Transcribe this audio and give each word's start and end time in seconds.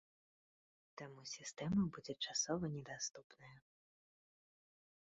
Таму 1.01 1.21
сістэма 1.33 1.81
будзе 1.99 2.17
часова 2.27 2.65
недаступная. 2.79 3.55